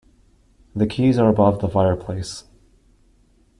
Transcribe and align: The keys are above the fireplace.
The 0.75 0.87
keys 0.87 1.19
are 1.19 1.29
above 1.29 1.59
the 1.59 1.69
fireplace. 1.69 2.45